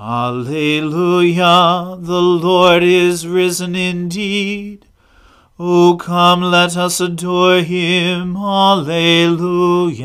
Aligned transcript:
Alleluia, 0.00 1.96
the 1.98 2.22
Lord 2.22 2.84
is 2.84 3.26
risen 3.26 3.74
indeed. 3.74 4.86
O 5.58 5.96
come, 5.96 6.40
let 6.40 6.76
us 6.76 7.00
adore 7.00 7.62
him. 7.62 8.36
Alleluia. 8.36 9.98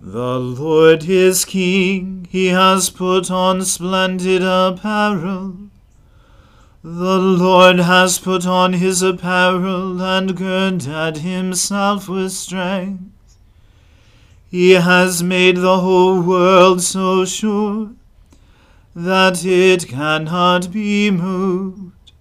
The 0.00 0.38
Lord 0.38 1.02
is 1.08 1.44
King, 1.44 2.28
he 2.30 2.46
has 2.46 2.90
put 2.90 3.28
on 3.28 3.64
splendid 3.64 4.40
apparel. 4.40 5.56
The 6.84 7.18
Lord 7.18 7.80
has 7.80 8.20
put 8.20 8.46
on 8.46 8.74
his 8.74 9.02
apparel 9.02 10.00
and 10.00 10.36
girded 10.36 11.16
himself 11.16 12.08
with 12.08 12.30
strength. 12.30 13.15
He 14.48 14.72
has 14.72 15.22
made 15.22 15.56
the 15.56 15.80
whole 15.80 16.20
world 16.20 16.80
so 16.80 17.24
sure 17.24 17.90
that 18.94 19.44
it 19.44 19.88
cannot 19.88 20.72
be 20.72 21.10
moved. 21.10 22.12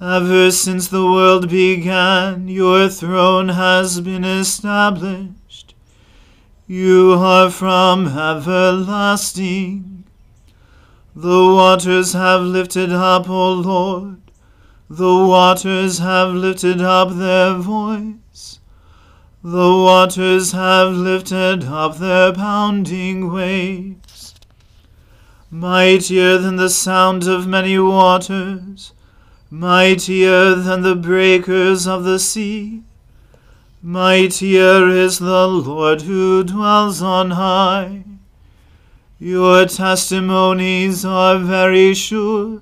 Ever 0.00 0.52
since 0.52 0.86
the 0.88 1.04
world 1.04 1.50
began, 1.50 2.46
your 2.46 2.88
throne 2.88 3.48
has 3.48 4.00
been 4.00 4.24
established. 4.24 5.74
You 6.68 7.14
are 7.14 7.50
from 7.50 8.06
everlasting. 8.06 10.04
The 11.16 11.28
waters 11.28 12.12
have 12.12 12.42
lifted 12.42 12.92
up, 12.92 13.28
O 13.28 13.54
Lord, 13.54 14.20
the 14.88 15.16
waters 15.16 15.98
have 15.98 16.32
lifted 16.32 16.80
up 16.80 17.16
their 17.16 17.54
voice. 17.54 18.14
The 19.44 19.70
waters 19.70 20.50
have 20.50 20.90
lifted 20.94 21.62
up 21.62 21.98
their 21.98 22.32
pounding 22.32 23.32
waves. 23.32 24.34
Mightier 25.48 26.38
than 26.38 26.56
the 26.56 26.68
sound 26.68 27.28
of 27.28 27.46
many 27.46 27.78
waters, 27.78 28.92
mightier 29.48 30.56
than 30.56 30.82
the 30.82 30.96
breakers 30.96 31.86
of 31.86 32.02
the 32.02 32.18
sea. 32.18 32.82
Mightier 33.80 34.88
is 34.88 35.20
the 35.20 35.46
Lord 35.46 36.02
who 36.02 36.42
dwells 36.42 37.00
on 37.00 37.30
high. 37.30 38.02
Your 39.20 39.66
testimonies 39.66 41.04
are 41.04 41.38
very 41.38 41.94
sure, 41.94 42.60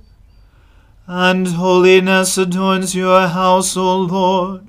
and 1.06 1.46
holiness 1.46 2.36
adorns 2.36 2.94
your 2.94 3.28
house, 3.28 3.78
O 3.78 3.96
Lord 3.96 4.68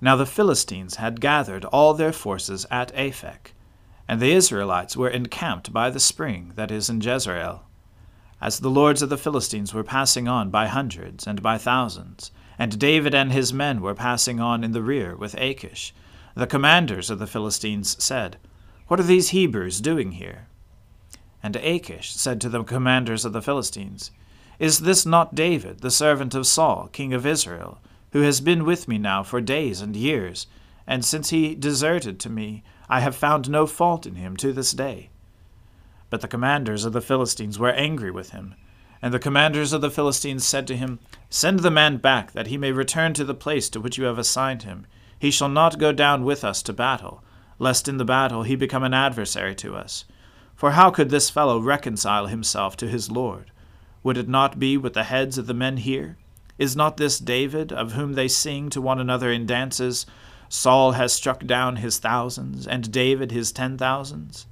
Now 0.00 0.16
the 0.16 0.26
Philistines 0.26 0.96
had 0.96 1.20
gathered 1.20 1.64
all 1.66 1.92
their 1.92 2.12
forces 2.12 2.64
at 2.70 2.94
Aphek, 2.94 3.52
and 4.08 4.20
the 4.20 4.32
Israelites 4.32 4.96
were 4.96 5.10
encamped 5.10 5.72
by 5.72 5.90
the 5.90 6.00
spring 6.00 6.52
that 6.56 6.70
is 6.70 6.88
in 6.88 7.00
Jezreel. 7.00 7.64
As 8.40 8.60
the 8.60 8.70
lords 8.70 9.02
of 9.02 9.10
the 9.10 9.18
Philistines 9.18 9.74
were 9.74 9.84
passing 9.84 10.26
on 10.26 10.48
by 10.48 10.66
hundreds 10.66 11.26
and 11.26 11.42
by 11.42 11.58
thousands, 11.58 12.30
and 12.58 12.78
David 12.78 13.14
and 13.14 13.30
his 13.30 13.52
men 13.52 13.82
were 13.82 13.94
passing 13.94 14.40
on 14.40 14.64
in 14.64 14.72
the 14.72 14.82
rear 14.82 15.14
with 15.14 15.34
Achish, 15.34 15.94
The 16.34 16.46
commanders 16.46 17.10
of 17.10 17.18
the 17.18 17.26
Philistines 17.26 18.02
said, 18.02 18.38
What 18.86 19.00
are 19.00 19.04
these 19.04 19.30
Hebrews 19.30 19.80
doing 19.82 20.12
here? 20.12 20.46
And 21.42 21.56
Achish 21.56 22.12
said 22.12 22.40
to 22.40 22.48
the 22.48 22.64
commanders 22.64 23.26
of 23.26 23.34
the 23.34 23.42
Philistines, 23.42 24.10
Is 24.58 24.80
this 24.80 25.04
not 25.04 25.34
David, 25.34 25.80
the 25.80 25.90
servant 25.90 26.34
of 26.34 26.46
Saul, 26.46 26.88
king 26.92 27.12
of 27.12 27.26
Israel, 27.26 27.78
who 28.12 28.22
has 28.22 28.40
been 28.40 28.64
with 28.64 28.88
me 28.88 28.98
now 28.98 29.22
for 29.22 29.40
days 29.40 29.80
and 29.80 29.94
years, 29.94 30.46
and 30.86 31.04
since 31.04 31.30
he 31.30 31.54
deserted 31.54 32.18
to 32.20 32.30
me, 32.30 32.62
I 32.88 33.00
have 33.00 33.14
found 33.14 33.48
no 33.48 33.66
fault 33.66 34.06
in 34.06 34.16
him 34.16 34.36
to 34.38 34.52
this 34.52 34.72
day? 34.72 35.10
But 36.10 36.20
the 36.20 36.28
commanders 36.28 36.84
of 36.84 36.92
the 36.92 37.00
Philistines 37.00 37.58
were 37.58 37.70
angry 37.70 38.10
with 38.10 38.30
him. 38.30 38.56
And 39.00 39.14
the 39.14 39.20
commanders 39.20 39.72
of 39.72 39.80
the 39.80 39.90
Philistines 39.90 40.44
said 40.44 40.66
to 40.66 40.76
him, 40.76 40.98
Send 41.30 41.60
the 41.60 41.70
man 41.70 41.98
back, 41.98 42.32
that 42.32 42.48
he 42.48 42.58
may 42.58 42.72
return 42.72 43.14
to 43.14 43.24
the 43.24 43.32
place 43.32 43.68
to 43.70 43.80
which 43.80 43.96
you 43.96 44.04
have 44.04 44.18
assigned 44.18 44.64
him. 44.64 44.86
He 45.18 45.30
shall 45.30 45.48
not 45.48 45.78
go 45.78 45.92
down 45.92 46.24
with 46.24 46.44
us 46.44 46.62
to 46.64 46.72
battle, 46.72 47.22
lest 47.58 47.88
in 47.88 47.96
the 47.96 48.04
battle 48.04 48.42
he 48.42 48.56
become 48.56 48.82
an 48.82 48.92
adversary 48.92 49.54
to 49.56 49.76
us. 49.76 50.04
For 50.56 50.72
how 50.72 50.90
could 50.90 51.10
this 51.10 51.30
fellow 51.30 51.58
reconcile 51.60 52.26
himself 52.26 52.76
to 52.78 52.88
his 52.88 53.10
Lord? 53.10 53.52
Would 54.02 54.18
it 54.18 54.28
not 54.28 54.58
be 54.58 54.76
with 54.76 54.94
the 54.94 55.04
heads 55.04 55.38
of 55.38 55.46
the 55.46 55.54
men 55.54 55.76
here? 55.78 56.18
Is 56.60 56.76
not 56.76 56.98
this 56.98 57.18
David, 57.18 57.72
of 57.72 57.92
whom 57.92 58.12
they 58.12 58.28
sing 58.28 58.68
to 58.68 58.82
one 58.82 59.00
another 59.00 59.32
in 59.32 59.46
dances, 59.46 60.04
Saul 60.50 60.92
has 60.92 61.10
struck 61.10 61.46
down 61.46 61.76
his 61.76 61.96
thousands, 61.96 62.66
and 62.66 62.92
David 62.92 63.32
his 63.32 63.50
ten 63.50 63.78
thousands? 63.78 64.46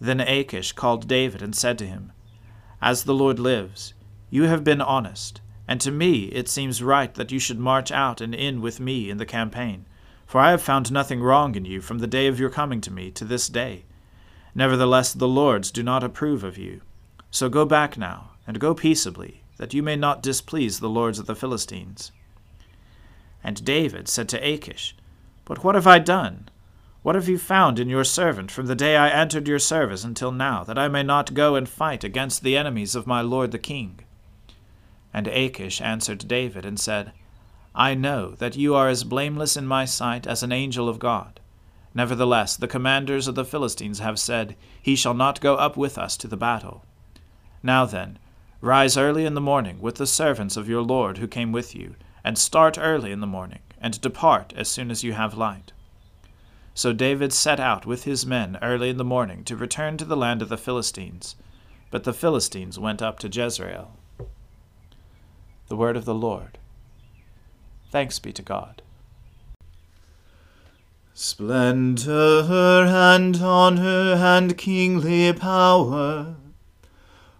Then 0.00 0.18
Achish 0.18 0.72
called 0.72 1.06
David 1.06 1.40
and 1.40 1.54
said 1.54 1.78
to 1.78 1.86
him, 1.86 2.10
As 2.82 3.04
the 3.04 3.14
Lord 3.14 3.38
lives, 3.38 3.94
you 4.28 4.44
have 4.44 4.64
been 4.64 4.80
honest, 4.80 5.40
and 5.68 5.80
to 5.82 5.92
me 5.92 6.24
it 6.32 6.48
seems 6.48 6.82
right 6.82 7.14
that 7.14 7.30
you 7.30 7.38
should 7.38 7.60
march 7.60 7.92
out 7.92 8.20
and 8.20 8.34
in 8.34 8.60
with 8.60 8.80
me 8.80 9.08
in 9.08 9.18
the 9.18 9.24
campaign, 9.24 9.86
for 10.26 10.40
I 10.40 10.50
have 10.50 10.62
found 10.62 10.90
nothing 10.90 11.22
wrong 11.22 11.54
in 11.54 11.64
you 11.64 11.80
from 11.80 12.00
the 12.00 12.08
day 12.08 12.26
of 12.26 12.40
your 12.40 12.50
coming 12.50 12.80
to 12.80 12.92
me 12.92 13.12
to 13.12 13.24
this 13.24 13.48
day. 13.48 13.84
Nevertheless, 14.52 15.12
the 15.12 15.28
Lords 15.28 15.70
do 15.70 15.84
not 15.84 16.02
approve 16.02 16.42
of 16.42 16.58
you. 16.58 16.80
So 17.30 17.48
go 17.48 17.64
back 17.64 17.96
now, 17.96 18.30
and 18.48 18.58
go 18.58 18.74
peaceably, 18.74 19.44
that 19.58 19.74
you 19.74 19.82
may 19.82 19.96
not 19.96 20.22
displease 20.22 20.80
the 20.80 20.88
lords 20.88 21.18
of 21.18 21.26
the 21.26 21.36
Philistines. 21.36 22.10
And 23.44 23.64
David 23.64 24.08
said 24.08 24.28
to 24.30 24.38
Achish, 24.38 24.96
But 25.44 25.62
what 25.62 25.74
have 25.74 25.86
I 25.86 25.98
done? 25.98 26.48
What 27.02 27.14
have 27.14 27.28
you 27.28 27.38
found 27.38 27.78
in 27.78 27.88
your 27.88 28.04
servant 28.04 28.50
from 28.50 28.66
the 28.66 28.74
day 28.74 28.96
I 28.96 29.08
entered 29.08 29.46
your 29.46 29.58
service 29.58 30.04
until 30.04 30.32
now, 30.32 30.64
that 30.64 30.78
I 30.78 30.88
may 30.88 31.02
not 31.02 31.34
go 31.34 31.54
and 31.54 31.68
fight 31.68 32.02
against 32.02 32.42
the 32.42 32.56
enemies 32.56 32.94
of 32.94 33.06
my 33.06 33.20
lord 33.20 33.52
the 33.52 33.58
king? 33.58 34.00
And 35.14 35.26
Achish 35.26 35.80
answered 35.80 36.26
David 36.28 36.64
and 36.64 36.78
said, 36.78 37.12
I 37.74 37.94
know 37.94 38.32
that 38.32 38.56
you 38.56 38.74
are 38.74 38.88
as 38.88 39.04
blameless 39.04 39.56
in 39.56 39.66
my 39.66 39.84
sight 39.84 40.26
as 40.26 40.42
an 40.42 40.52
angel 40.52 40.88
of 40.88 40.98
God. 40.98 41.40
Nevertheless, 41.94 42.56
the 42.56 42.68
commanders 42.68 43.28
of 43.28 43.34
the 43.34 43.44
Philistines 43.44 44.00
have 44.00 44.18
said, 44.18 44.56
He 44.82 44.96
shall 44.96 45.14
not 45.14 45.40
go 45.40 45.54
up 45.54 45.76
with 45.76 45.96
us 45.96 46.16
to 46.18 46.28
the 46.28 46.36
battle. 46.36 46.84
Now 47.62 47.86
then, 47.86 48.18
rise 48.60 48.96
early 48.96 49.24
in 49.24 49.34
the 49.34 49.40
morning 49.40 49.80
with 49.80 49.96
the 49.96 50.06
servants 50.06 50.56
of 50.56 50.68
your 50.68 50.82
Lord 50.82 51.18
who 51.18 51.28
came 51.28 51.52
with 51.52 51.74
you, 51.74 51.94
and 52.24 52.36
start 52.36 52.76
early 52.78 53.12
in 53.12 53.20
the 53.20 53.26
morning, 53.26 53.60
and 53.80 54.00
depart 54.00 54.52
as 54.56 54.68
soon 54.68 54.90
as 54.90 55.04
you 55.04 55.12
have 55.12 55.36
light. 55.36 55.72
So 56.74 56.92
David 56.92 57.32
set 57.32 57.58
out 57.58 57.86
with 57.86 58.04
his 58.04 58.26
men 58.26 58.58
early 58.62 58.88
in 58.90 58.98
the 58.98 59.04
morning 59.04 59.44
to 59.44 59.56
return 59.56 59.96
to 59.96 60.04
the 60.04 60.16
land 60.16 60.42
of 60.42 60.48
the 60.48 60.56
Philistines. 60.56 61.36
But 61.90 62.04
the 62.04 62.12
Philistines 62.12 62.78
went 62.78 63.02
up 63.02 63.18
to 63.20 63.28
Jezreel. 63.28 63.96
The 65.68 65.76
word 65.76 65.96
of 65.96 66.04
the 66.04 66.14
Lord. 66.14 66.58
Thanks 67.90 68.18
be 68.18 68.32
to 68.32 68.42
God. 68.42 68.82
Splendor 71.14 72.44
and 72.86 73.36
honor 73.36 74.14
and 74.14 74.56
kingly 74.56 75.32
power 75.32 76.36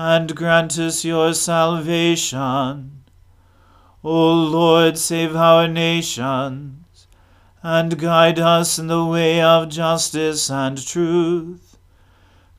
and 0.00 0.36
grant 0.36 0.78
us 0.78 1.04
your 1.04 1.34
salvation. 1.34 3.02
O 4.04 4.32
Lord, 4.32 4.96
save 4.96 5.34
our 5.34 5.66
nations, 5.66 7.08
and 7.64 7.98
guide 7.98 8.38
us 8.38 8.78
in 8.78 8.86
the 8.86 9.04
way 9.04 9.42
of 9.42 9.68
justice 9.68 10.48
and 10.52 10.86
truth. 10.86 11.78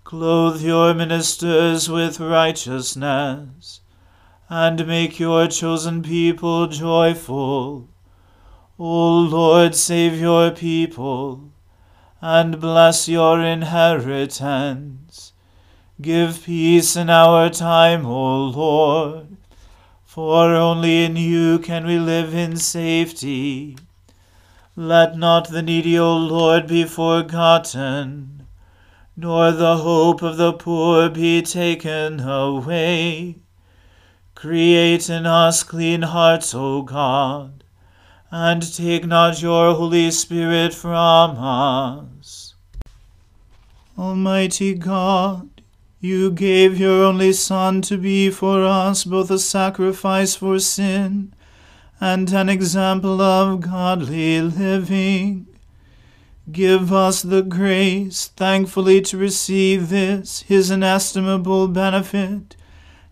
Clothe 0.04 0.62
your 0.62 0.94
ministers 0.94 1.90
with 1.90 2.20
righteousness, 2.20 3.80
and 4.50 4.86
make 4.86 5.18
your 5.18 5.48
chosen 5.48 6.04
people 6.04 6.68
joyful. 6.68 7.88
O 8.78 9.18
Lord, 9.18 9.76
save 9.76 10.20
your 10.20 10.52
people, 10.52 11.54
and 12.20 12.60
bless 12.60 13.08
your 13.08 13.40
inheritance. 13.42 15.32
Give 16.02 16.42
peace 16.44 16.96
in 16.96 17.10
our 17.10 17.50
time, 17.50 18.06
O 18.06 18.46
Lord 18.46 19.38
for 20.10 20.56
only 20.56 21.06
in 21.06 21.16
you 21.16 21.60
can 21.60 21.86
we 21.86 22.00
live 22.00 22.34
in 22.34 22.58
safety. 22.58 23.78
Let 24.76 25.16
not 25.16 25.50
the 25.50 25.62
needy, 25.62 26.00
O 26.00 26.18
Lord, 26.18 26.66
be 26.66 26.84
forgotten, 26.84 28.48
nor 29.16 29.52
the 29.52 29.78
hope 29.78 30.24
of 30.24 30.38
the 30.38 30.52
poor 30.52 31.10
be 31.10 31.44
taken 31.44 32.20
away. 32.22 33.36
Create 34.34 35.12
in 35.12 35.28
us 35.28 35.62
clean 35.62 36.02
hearts, 36.02 36.56
O 36.56 36.82
God, 36.82 37.64
and 38.32 38.62
take 38.76 39.06
not 39.06 39.44
your 39.44 39.76
Holy 39.76 40.10
Spirit 40.10 40.74
from 40.74 41.38
us. 41.38 42.56
Almighty 43.96 44.74
God, 44.74 45.59
you 46.02 46.32
gave 46.32 46.80
your 46.80 47.04
only 47.04 47.34
Son 47.34 47.82
to 47.82 47.98
be 47.98 48.30
for 48.30 48.64
us 48.64 49.04
both 49.04 49.30
a 49.30 49.40
sacrifice 49.40 50.36
for 50.36 50.58
sin 50.60 51.34
and 52.00 52.32
an 52.32 52.48
example 52.48 53.22
of 53.22 53.60
godly 53.60 54.40
living. 54.40 55.46
Give 56.50 56.94
us 56.94 57.22
the 57.22 57.42
grace 57.42 58.28
thankfully 58.28 59.02
to 59.02 59.18
receive 59.18 59.90
this, 59.90 60.44
his 60.44 60.72
inestimable 60.72 61.68
benefit, 61.68 62.56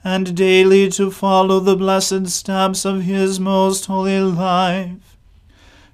and 0.03 0.35
daily 0.35 0.89
to 0.91 1.11
follow 1.11 1.59
the 1.59 1.75
blessed 1.75 2.27
steps 2.29 2.85
of 2.85 3.03
his 3.03 3.39
most 3.39 3.87
holy 3.87 4.21
life. 4.21 5.17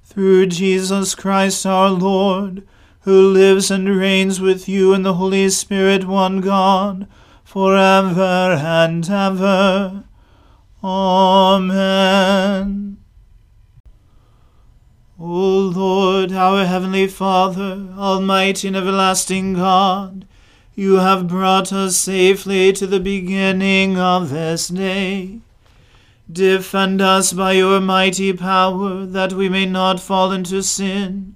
Through 0.06 0.46
Jesus 0.48 1.16
Christ 1.16 1.66
our 1.66 1.90
Lord, 1.90 2.68
who 3.04 3.30
lives 3.30 3.70
and 3.70 3.98
reigns 3.98 4.40
with 4.40 4.70
you 4.70 4.94
in 4.94 5.04
the 5.04 5.16
Holy 5.16 5.50
Spirit, 5.50 6.06
one 6.06 6.40
God, 6.40 7.06
for 7.44 7.76
ever 7.76 8.58
and 8.58 9.10
ever. 9.10 10.06
Amen. 10.82 11.84
O 15.20 15.26
Lord, 15.26 16.32
our 16.32 16.66
heavenly 16.66 17.08
Father, 17.08 17.90
almighty 17.98 18.70
and 18.70 18.78
everlasting 18.78 19.56
God, 19.56 20.26
you 20.74 20.96
have 20.96 21.28
brought 21.28 21.74
us 21.74 21.98
safely 21.98 22.72
to 22.74 22.88
the 22.88 23.02
beginning 23.02 24.00
of 24.00 24.30
this 24.30 24.70
day. 24.70 25.40
Defend 26.32 27.02
us 27.02 27.34
by 27.34 27.52
your 27.52 27.82
mighty 27.82 28.32
power, 28.32 29.06
that 29.06 29.34
we 29.34 29.50
may 29.50 29.66
not 29.66 30.00
fall 30.00 30.32
into 30.32 30.64
sin 30.64 31.36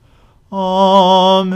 Amen. 0.51 1.51